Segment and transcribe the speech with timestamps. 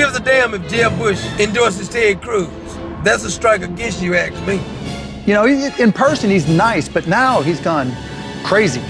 [0.00, 2.48] Gives a damn if Jeb Bush endorses Ted Cruz.
[3.04, 4.58] That's a strike against you, ask me.
[5.26, 7.92] You know, in person he's nice, but now he's gone
[8.42, 8.80] crazy.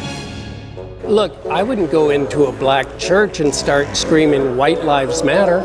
[1.02, 5.62] Look, I wouldn't go into a black church and start screaming White Lives Matter.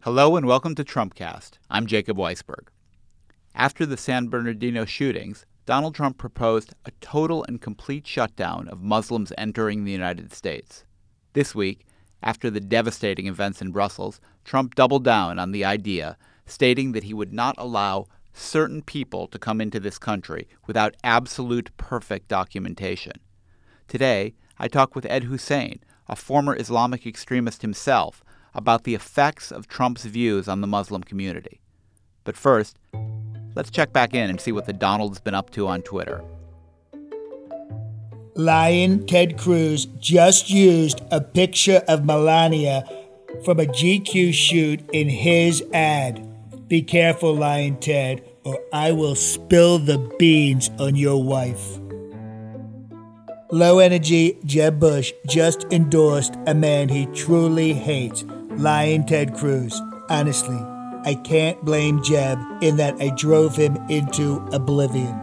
[0.00, 1.58] Hello and welcome to Trumpcast.
[1.68, 2.68] I'm Jacob Weisberg.
[3.54, 9.32] After the San Bernardino shootings, Donald Trump proposed a total and complete shutdown of Muslims
[9.38, 10.84] entering the United States.
[11.32, 11.86] This week,
[12.22, 17.14] after the devastating events in Brussels, Trump doubled down on the idea, stating that he
[17.14, 23.14] would not allow certain people to come into this country without absolute perfect documentation.
[23.88, 28.22] Today, I talk with Ed Husain, a former Islamic extremist himself,
[28.54, 31.60] about the effects of Trump's views on the Muslim community.
[32.22, 32.78] But first,
[33.54, 36.22] let's check back in and see what the Donald's been up to on Twitter.
[38.36, 42.84] Lyin' Ted Cruz just used a picture of Melania
[43.44, 46.28] from a GQ shoot in his ad.
[46.68, 51.78] Be careful, Lyin' Ted, or I will spill the beans on your wife.
[53.52, 59.80] Low energy Jeb Bush just endorsed a man he truly hates, Lyin' Ted Cruz.
[60.08, 60.58] Honestly,
[61.04, 65.20] I can't blame Jeb in that I drove him into oblivion.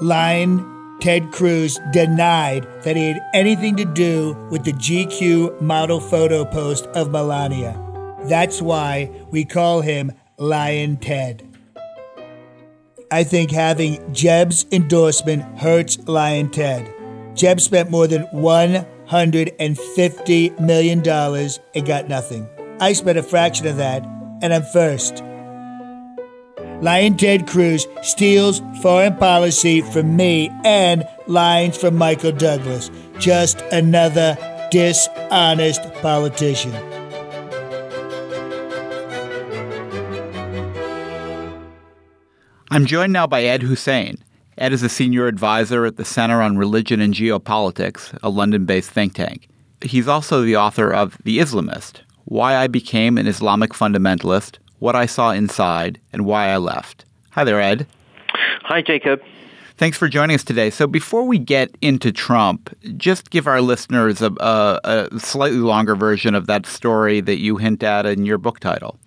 [0.00, 0.68] Lyin'
[1.00, 6.86] Ted Cruz denied that he had anything to do with the GQ model photo post
[6.88, 7.78] of Melania.
[8.24, 11.46] That's why we call him Lyin' Ted.
[13.10, 16.90] I think having Jeb's endorsement hurts Lyin' Ted.
[17.34, 22.48] Jeb spent more than $150 million and got nothing.
[22.80, 24.02] I spent a fraction of that,
[24.42, 25.22] and I'm first.
[26.82, 32.90] Lyin' Ted Cruz steals foreign policy from me and lines from Michael Douglas.
[33.20, 34.36] Just another
[34.72, 36.74] dishonest politician.
[42.70, 44.16] I'm joined now by Ed Husain.
[44.58, 48.90] Ed is a senior advisor at the Center on Religion and Geopolitics, a London based
[48.90, 49.48] think tank.
[49.82, 55.06] He's also the author of The Islamist Why I Became an Islamic Fundamentalist, What I
[55.06, 57.04] Saw Inside, and Why I Left.
[57.30, 57.86] Hi there, Ed.
[58.64, 59.22] Hi, Jacob.
[59.76, 60.70] Thanks for joining us today.
[60.70, 65.96] So, before we get into Trump, just give our listeners a, a, a slightly longer
[65.96, 68.98] version of that story that you hint at in your book title.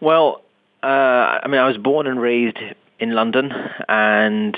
[0.00, 0.42] Well,
[0.82, 2.58] uh, I mean, I was born and raised
[3.00, 3.52] in London,
[3.88, 4.56] and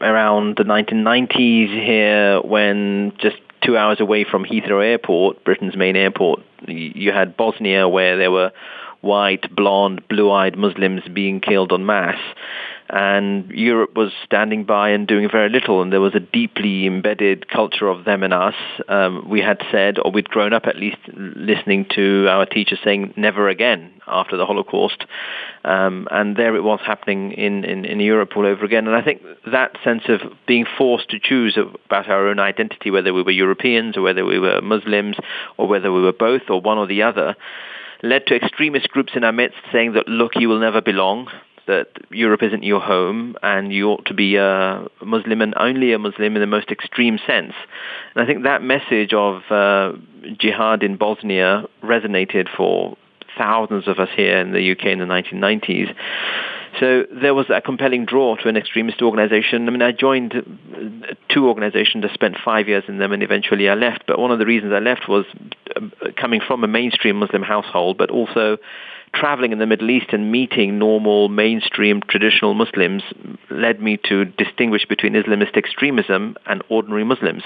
[0.00, 6.40] around the 1990s here, when just two hours away from Heathrow Airport, Britain's main airport,
[6.66, 8.52] you had Bosnia, where there were
[9.00, 12.20] white, blonde, blue-eyed Muslims being killed en masse
[12.90, 17.48] and Europe was standing by and doing very little, and there was a deeply embedded
[17.48, 18.54] culture of them and us.
[18.88, 23.14] Um, we had said, or we'd grown up at least listening to our teachers saying
[23.16, 25.04] never again after the Holocaust,
[25.64, 28.86] um, and there it was happening in, in, in Europe all over again.
[28.86, 33.14] And I think that sense of being forced to choose about our own identity, whether
[33.14, 35.16] we were Europeans or whether we were Muslims
[35.56, 37.36] or whether we were both or one or the other,
[38.02, 41.28] led to extremist groups in our midst saying that, look, you will never belong
[41.72, 45.98] that Europe isn't your home and you ought to be a Muslim and only a
[45.98, 47.54] Muslim in the most extreme sense.
[48.14, 49.92] And I think that message of uh,
[50.38, 52.96] jihad in Bosnia resonated for
[53.38, 55.94] thousands of us here in the UK in the 1990s.
[56.80, 59.68] So there was a compelling draw to an extremist organization.
[59.68, 60.32] I mean, I joined
[61.28, 62.04] two organizations.
[62.08, 64.04] I spent five years in them, and eventually I left.
[64.06, 65.26] But one of the reasons I left was
[65.76, 65.80] uh,
[66.16, 68.56] coming from a mainstream Muslim household, but also
[69.14, 73.02] traveling in the Middle East and meeting normal mainstream traditional Muslims
[73.50, 77.42] led me to distinguish between Islamist extremism and ordinary Muslims.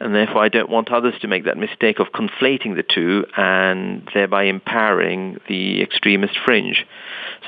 [0.00, 4.08] And therefore I don't want others to make that mistake of conflating the two and
[4.14, 6.84] thereby empowering the extremist fringe.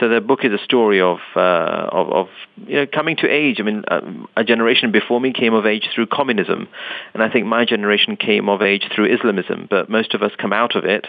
[0.01, 2.29] So the book is a story of, uh, of, of,
[2.67, 3.57] you know, coming to age.
[3.59, 4.01] I mean, uh,
[4.37, 6.69] a generation before me came of age through communism,
[7.15, 9.67] and I think my generation came of age through Islamism.
[9.71, 11.07] But most of us come out of it,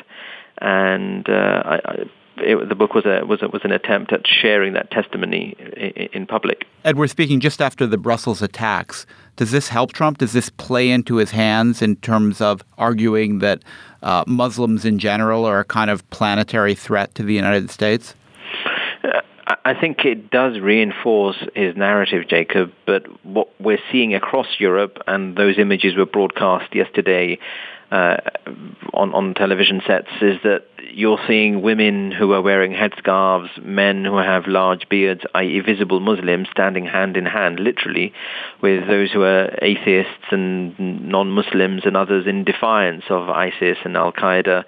[0.59, 1.95] and uh, I, I
[2.41, 6.07] it, the book was a, was a, was an attempt at sharing that testimony in,
[6.13, 6.65] in public.
[6.83, 9.05] Ed, we're speaking just after the Brussels attacks.
[9.35, 10.17] Does this help Trump?
[10.17, 13.63] Does this play into his hands in terms of arguing that
[14.03, 18.15] uh, Muslims in general are a kind of planetary threat to the United States?
[19.47, 25.37] I think it does reinforce his narrative, Jacob, but what we're seeing across Europe, and
[25.37, 27.39] those images were broadcast yesterday
[27.89, 28.17] uh,
[28.93, 34.17] on, on television sets, is that you're seeing women who are wearing headscarves, men who
[34.17, 35.61] have large beards, i.e.
[35.61, 38.11] visible Muslims, standing hand in hand, literally,
[38.61, 40.77] with those who are atheists and
[41.07, 44.65] non-Muslims and others in defiance of ISIS and Al-Qaeda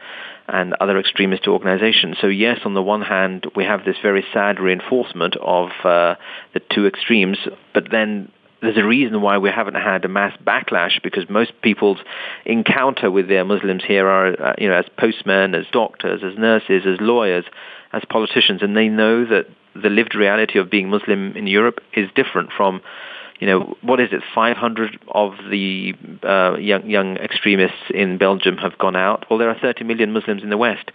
[0.52, 2.18] and other extremist organizations.
[2.20, 6.16] So yes, on the one hand, we have this very sad reinforcement of uh,
[6.54, 7.38] the two extremes,
[7.74, 8.32] but then
[8.62, 12.00] there's a reason why we haven't had a mass backlash because most people's
[12.46, 16.84] encounter with their Muslims here are, uh, you know, as postmen, as doctors, as nurses,
[16.86, 17.46] as lawyers,
[17.94, 19.46] as politicians, and they know that
[19.76, 22.82] the lived reality of being Muslim in Europe is different from
[23.40, 24.22] you know, what is it?
[24.36, 25.94] 500 of the
[26.24, 29.26] uh, young young extremists in Belgium have gone out.
[29.30, 30.92] Well, there are 30 million Muslims in the West.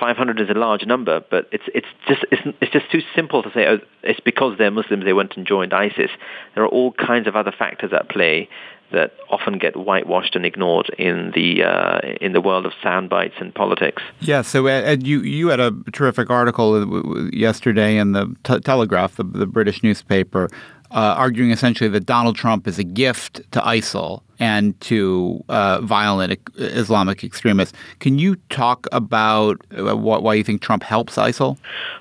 [0.00, 3.50] 500 is a large number, but it's it's just it's, it's just too simple to
[3.52, 6.10] say oh, it's because they're Muslims they went and joined ISIS.
[6.54, 8.48] There are all kinds of other factors at play
[8.92, 13.34] that often get whitewashed and ignored in the uh, in the world of sound bites
[13.40, 14.02] and politics.
[14.20, 14.42] Yeah.
[14.42, 18.34] So, Ed, you you had a terrific article yesterday in the
[18.64, 20.48] Telegraph, the, the British newspaper,
[20.92, 26.38] uh, arguing essentially that Donald Trump is a gift to ISIL and to uh, violent
[26.56, 27.76] Islamic extremists.
[28.00, 31.56] Can you talk about uh, why you think Trump helps ISIL?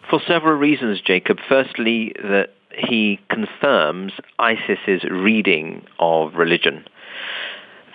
[0.09, 1.37] For several reasons, Jacob.
[1.47, 6.85] Firstly, that he confirms ISIS's reading of religion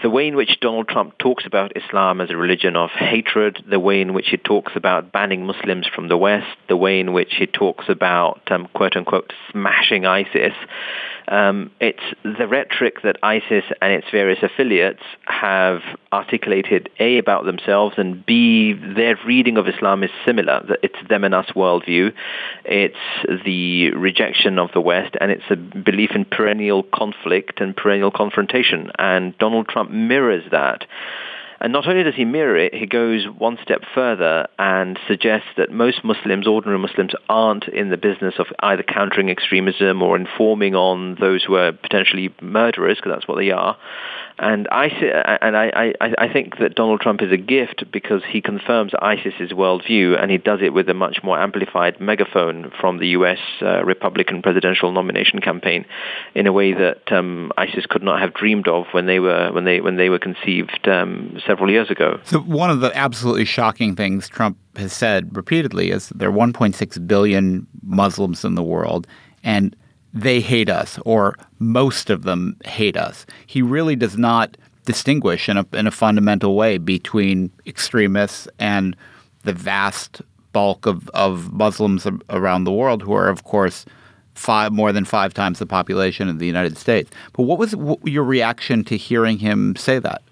[0.06, 3.80] the way in which Donald Trump talks about Islam as a religion of hatred, the
[3.80, 7.34] way in which he talks about banning Muslims from the West, the way in which
[7.36, 10.54] he talks about, um, quote unquote, smashing ISIS,
[11.28, 15.80] um, it's the rhetoric that ISIS and its various affiliates have
[16.12, 20.64] articulated, A, about themselves, and B, their reading of Islam is similar.
[20.82, 22.12] It's them and us worldview.
[22.64, 28.12] It's the rejection of the West, and it's a belief in perennial conflict and perennial
[28.12, 28.92] confrontation.
[28.98, 30.86] And Donald Trump mirrors that.
[31.60, 35.70] And not only does he mirror it, he goes one step further and suggests that
[35.70, 41.16] most Muslims, ordinary Muslims, aren't in the business of either countering extremism or informing on
[41.20, 43.76] those who are potentially murderers, because that's what they are,
[44.38, 44.86] and I
[45.40, 49.52] and I, I, I think that Donald Trump is a gift because he confirms ISIS's
[49.52, 53.38] worldview, and he does it with a much more amplified megaphone from the U.S.
[53.62, 55.86] Uh, Republican presidential nomination campaign,
[56.34, 59.64] in a way that um, ISIS could not have dreamed of when they were when
[59.64, 62.20] they when they were conceived um, several years ago.
[62.24, 67.06] So one of the absolutely shocking things Trump has said repeatedly is there are 1.6
[67.06, 69.06] billion Muslims in the world,
[69.42, 69.74] and
[70.12, 73.26] they hate us or most of them hate us.
[73.46, 78.96] He really does not distinguish in a, in a fundamental way between extremists and
[79.42, 80.22] the vast
[80.52, 83.84] bulk of, of Muslims around the world who are, of course,
[84.34, 87.10] five more than five times the population of the United States.
[87.32, 90.22] But what was your reaction to hearing him say that?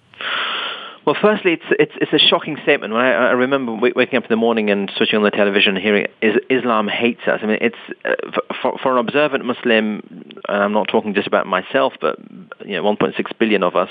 [1.07, 2.95] Well, firstly, it's it's it's a shocking statement.
[2.95, 5.85] When I, I remember waking up in the morning and switching on the television, and
[5.85, 7.41] hearing is, Islam hates us.
[7.43, 10.03] I mean, it's uh, for for an observant Muslim,
[10.49, 12.19] and I'm not talking just about myself, but
[12.65, 13.91] you know, 1.6 billion of us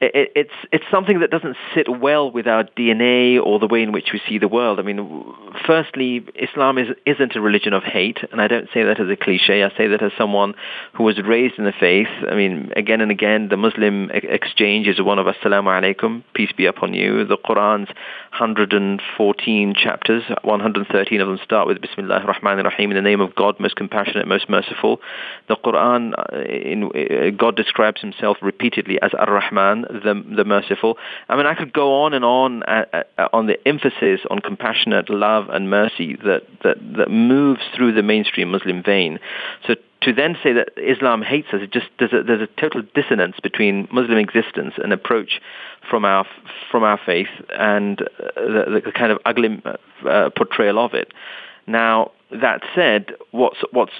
[0.00, 3.92] it, it's it's something that doesn't sit well with our DNA or the way in
[3.92, 4.78] which we see the world.
[4.78, 5.24] I mean,
[5.66, 9.16] firstly, Islam is isn't a religion of hate, and I don't say that as a
[9.16, 9.62] cliche.
[9.62, 10.54] I say that as someone
[10.94, 12.08] who was raised in the faith.
[12.28, 16.66] I mean, again and again, the Muslim exchange is one of Assalamu alaikum, peace be
[16.66, 17.24] upon you.
[17.24, 17.88] The Quran's
[18.38, 23.60] 114 chapters, 113 of them start with Bismillah ar-Rahman ar-Rahim, in the name of God,
[23.60, 25.00] most compassionate, most merciful.
[25.48, 30.98] The Quran, uh, in, uh, God describes himself repeatedly as Ar-Rahman, the, the merciful.
[31.28, 35.10] I mean, I could go on and on uh, uh, on the emphasis on compassionate
[35.10, 39.18] love and mercy that, that, that moves through the mainstream Muslim vein.
[39.66, 42.82] So to then say that Islam hates us, it just there's a, there's a total
[42.94, 45.40] dissonance between Muslim existence and approach
[45.88, 46.26] from our
[46.70, 49.62] from our faith and uh, the, the kind of ugly
[50.08, 51.12] uh, portrayal of it.
[51.66, 53.92] Now that said, what's what's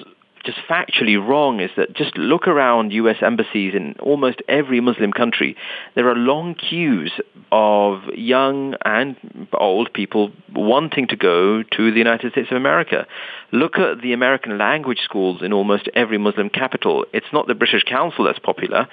[0.45, 3.17] just factually wrong is that just look around U.S.
[3.21, 5.55] embassies in almost every Muslim country.
[5.95, 7.11] There are long queues
[7.51, 9.15] of young and
[9.53, 13.07] old people wanting to go to the United States of America.
[13.51, 17.05] Look at the American language schools in almost every Muslim capital.
[17.13, 18.87] It's not the British Council that's popular.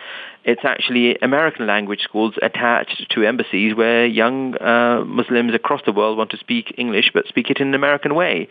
[0.44, 6.18] It's actually American language schools attached to embassies where young uh, Muslims across the world
[6.18, 8.49] want to speak English but speak it in an American way.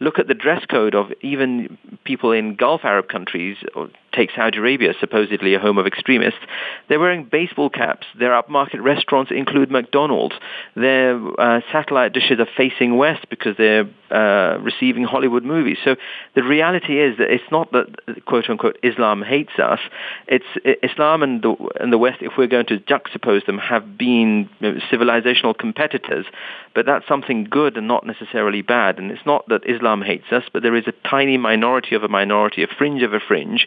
[0.00, 4.58] Look at the dress code of even people in Gulf Arab countries, or take Saudi
[4.58, 6.40] Arabia, supposedly a home of extremists.
[6.88, 8.06] They're wearing baseball caps.
[8.18, 10.34] Their upmarket restaurants include McDonald's.
[10.74, 15.78] Their uh, satellite dishes are facing west because they're uh, receiving Hollywood movies.
[15.84, 15.96] So
[16.34, 19.80] the reality is that it's not that quote unquote Islam hates us.
[20.28, 20.44] It's
[20.82, 24.74] Islam and the, and the West, if we're going to juxtapose them, have been know,
[24.92, 26.26] civilizational competitors.
[26.74, 28.98] But that's something good and not necessarily bad.
[28.98, 32.08] And it's not that Islam hates us, but there is a tiny minority of a
[32.08, 33.66] minority, a fringe of a fringe,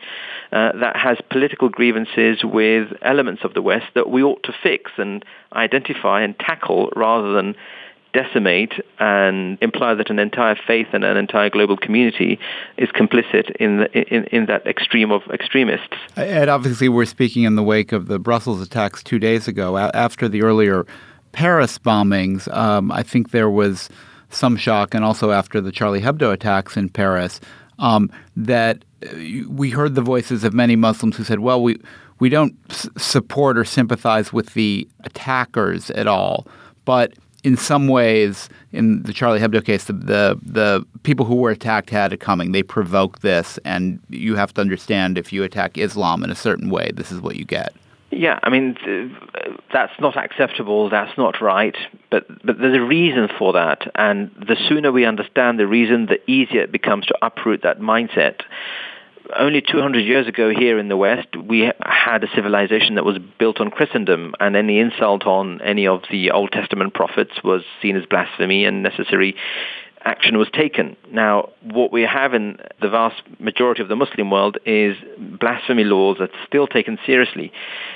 [0.52, 4.92] uh, that has political grievances with elements of the West that we ought to fix
[4.98, 7.56] and identify and tackle rather than
[8.14, 12.40] decimate and imply that an entire faith and an entire global community
[12.78, 15.96] is complicit in, the, in, in that extreme of extremists.
[16.16, 19.78] And obviously, we're speaking in the wake of the Brussels attacks two days ago.
[19.78, 20.86] After the earlier
[21.32, 23.90] Paris bombings, um, I think there was
[24.30, 27.40] some shock, and also after the Charlie Hebdo attacks in Paris,
[27.80, 29.10] um, that uh,
[29.50, 31.80] we heard the voices of many Muslims who said, well, we,
[32.20, 36.48] we don't s- support or sympathize with the attackers at all,
[36.86, 41.52] but in some ways, in the Charlie Hebdo case, the, the, the people who were
[41.52, 42.52] attacked had it coming.
[42.52, 46.70] They provoked this, and you have to understand if you attack Islam in a certain
[46.70, 47.74] way, this is what you get.
[48.10, 48.78] Yeah, I mean
[49.74, 50.90] that's not acceptable.
[50.90, 51.76] That's not right.
[52.10, 56.20] But but there's a reason for that, and the sooner we understand the reason, the
[56.32, 58.42] easier it becomes to uproot that mindset
[59.36, 63.60] only 200 years ago here in the West, we had a civilization that was built
[63.60, 68.06] on Christendom, and any insult on any of the Old Testament prophets was seen as
[68.06, 69.36] blasphemy and necessary
[70.08, 70.96] action was taken.
[71.12, 76.16] Now, what we have in the vast majority of the Muslim world is blasphemy laws
[76.20, 77.52] that's still taken seriously.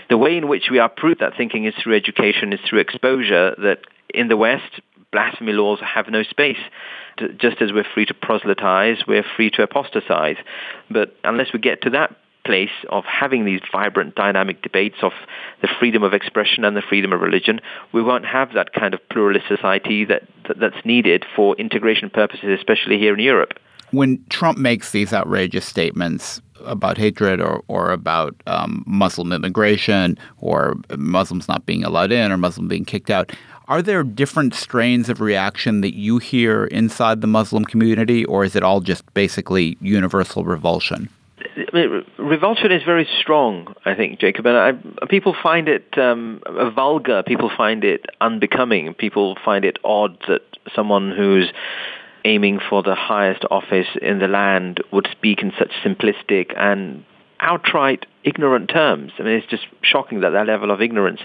[0.10, 3.56] The way in which we are uproot that thinking is through education, is through exposure
[3.60, 3.80] that
[4.13, 6.60] in the West, blasphemy laws have no space.
[7.38, 10.38] Just as we're free to proselytize, we're free to apostatize.
[10.89, 15.12] But unless we get to that place of having these vibrant, dynamic debates of
[15.62, 17.60] the freedom of expression and the freedom of religion,
[17.93, 22.50] we won't have that kind of pluralist society that, that that's needed for integration purposes,
[22.57, 23.53] especially here in Europe.
[23.91, 30.75] When Trump makes these outrageous statements about hatred or, or about um, Muslim immigration or
[30.98, 33.31] Muslims not being allowed in or Muslim being kicked out,
[33.67, 38.55] are there different strains of reaction that you hear inside the Muslim community, or is
[38.55, 41.10] it all just basically universal revulsion?
[42.17, 44.46] Revulsion is very strong, I think, Jacob.
[44.46, 46.41] And I, people find it um,
[46.75, 47.24] vulgar.
[47.24, 48.93] People find it unbecoming.
[48.93, 50.41] People find it odd that
[50.75, 51.51] someone who's
[52.24, 57.03] aiming for the highest office in the land would speak in such simplistic and
[57.41, 59.12] outright ignorant terms.
[59.17, 61.21] I mean, it's just shocking that that level of ignorance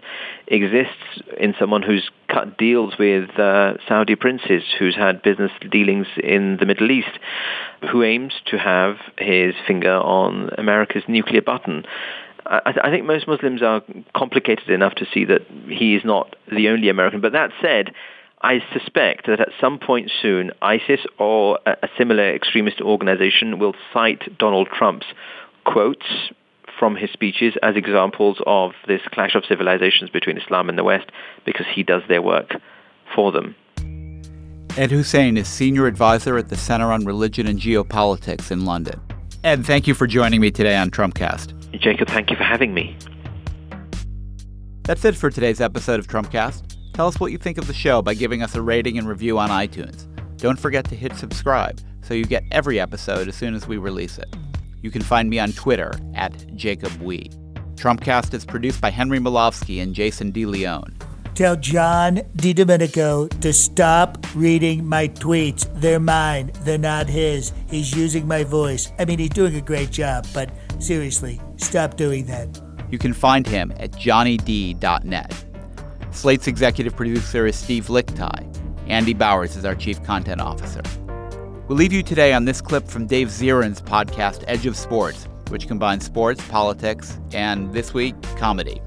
[0.47, 6.57] exists in someone who's cut deals with uh, Saudi princes, who's had business dealings in
[6.59, 7.19] the Middle East,
[7.93, 11.85] who aims to have his finger on America's nuclear button.
[12.47, 13.83] I, I think most Muslims are
[14.15, 17.21] complicated enough to see that he is not the only American.
[17.21, 17.93] But that said,
[18.43, 24.39] I suspect that at some point soon, ISIS or a, similar extremist organization will cite
[24.39, 25.07] Donald Trump's
[25.67, 26.07] quotes
[26.79, 31.11] from his speeches as examples of this clash of civilizations between Islam and the West
[31.45, 32.55] because he does their work
[33.15, 33.55] for them.
[34.77, 39.01] Ed Husain is senior advisor at the Center on Religion and Geopolitics in London.
[39.43, 41.55] Ed, thank you for joining me today on Trumpcast.
[41.81, 42.97] Jacob, thank you for having me.
[44.83, 46.77] That's it for today's episode of Trumpcast.
[46.93, 49.39] Tell us what you think of the show by giving us a rating and review
[49.39, 50.07] on iTunes.
[50.37, 54.19] Don't forget to hit subscribe so you get every episode as soon as we release
[54.19, 54.29] it.
[54.83, 57.31] You can find me on Twitter at Jacob Wee.
[57.75, 60.95] Trumpcast is produced by Henry Molofsky and Jason DeLeon.
[61.35, 65.69] Tell John DiDomenico to stop reading my tweets.
[65.75, 66.51] They're mine.
[66.63, 67.53] They're not his.
[67.69, 68.91] He's using my voice.
[68.99, 72.59] I mean, he's doing a great job, but seriously, stop doing that.
[72.91, 75.45] You can find him at johnnyd.net.
[76.11, 78.57] Slate's executive producer is Steve Lickteig.
[78.89, 80.83] Andy Bowers is our chief content officer.
[81.69, 85.67] We'll leave you today on this clip from Dave Zirin's podcast, Edge of Sports, which
[85.67, 88.81] combines sports, politics, and this week, comedy.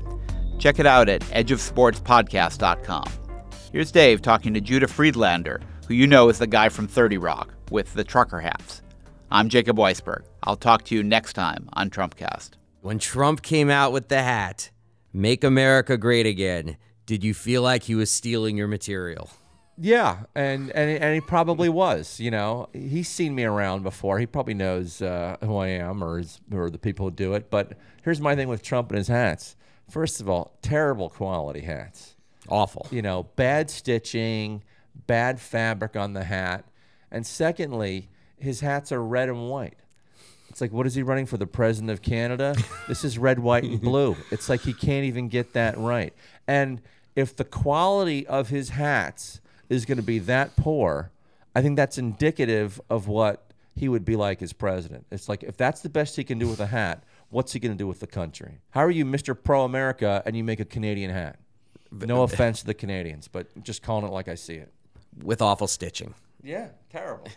[0.60, 3.04] Check it out at edgeofsportspodcast.com.
[3.74, 5.60] Here's Dave talking to Judah Friedlander,
[5.90, 8.82] who you know is the guy from 30 Rock with the trucker hats.
[9.30, 10.24] I'm Jacob Weisberg.
[10.44, 12.52] I'll talk to you next time on Trumpcast.
[12.80, 14.72] When Trump came out with the hat,
[15.12, 19.30] Make America Great Again, did you feel like he was stealing your material?
[19.82, 22.20] Yeah, and, and and he probably was.
[22.20, 24.20] You know, he's seen me around before.
[24.20, 27.50] He probably knows uh, who I am or his, or the people who do it.
[27.50, 29.56] But here's my thing with Trump and his hats.
[29.90, 32.16] First of all, terrible quality hats.
[32.50, 32.88] Awful.
[32.92, 34.64] You know, bad stitching,
[35.08, 36.66] bad fabric on the hat,
[37.10, 39.78] and secondly, his hats are red and white.
[40.50, 41.38] It's like, what is he running for?
[41.38, 42.56] The president of Canada?
[42.88, 44.18] this is red, white, and blue.
[44.30, 46.14] It's like he can't even get that right.
[46.48, 46.82] And
[47.16, 49.40] if the quality of his hats
[49.70, 51.12] is going to be that poor,
[51.56, 55.06] I think that's indicative of what he would be like as president.
[55.12, 57.72] It's like if that's the best he can do with a hat, what's he going
[57.72, 58.60] to do with the country?
[58.72, 59.38] How are you Mr.
[59.42, 61.40] Pro America and you make a Canadian hat?
[61.92, 64.72] No uh, offense to the Canadians, but just calling it like I see it.
[65.24, 66.14] With awful stitching.
[66.44, 67.28] Yeah, terrible.